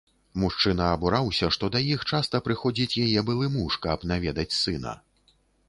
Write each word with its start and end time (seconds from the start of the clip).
Мужчына 0.43 0.85
абураўся, 0.93 1.49
што 1.57 1.69
да 1.75 1.81
іх 1.93 2.07
часта 2.11 2.41
прыходзіць 2.49 2.99
яе 3.05 3.25
былы 3.29 3.53
муж, 3.59 3.79
каб 3.87 4.09
наведаць 4.15 4.51
сына. 4.65 4.99